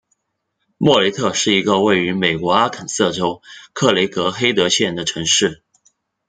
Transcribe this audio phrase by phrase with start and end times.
[0.79, 5.61] 莫内特是一个位于美国阿肯色州克雷格黑德县的城市。